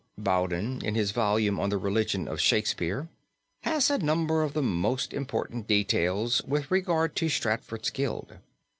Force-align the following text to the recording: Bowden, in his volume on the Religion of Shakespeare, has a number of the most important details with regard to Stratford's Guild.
Bowden, 0.17 0.83
in 0.83 0.95
his 0.95 1.11
volume 1.11 1.59
on 1.59 1.69
the 1.69 1.77
Religion 1.77 2.27
of 2.27 2.41
Shakespeare, 2.41 3.07
has 3.59 3.91
a 3.91 3.99
number 3.99 4.41
of 4.41 4.53
the 4.53 4.63
most 4.63 5.13
important 5.13 5.67
details 5.67 6.41
with 6.47 6.71
regard 6.71 7.15
to 7.17 7.29
Stratford's 7.29 7.91
Guild. 7.91 8.37